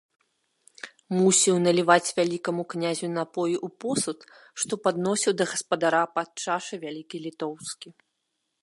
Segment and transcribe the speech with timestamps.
[1.19, 4.19] Мусіў наліваць вялікаму князю напоі ў посуд,
[4.65, 7.89] што падносіў да гаспадара падчашы вялікі літоўскі.